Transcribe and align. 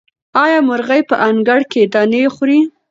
آیا 0.43 0.59
مرغۍ 0.67 1.01
په 1.09 1.15
انګړ 1.27 1.61
کې 1.71 1.81
دانې 1.93 2.21
خوري؟ 2.35 2.59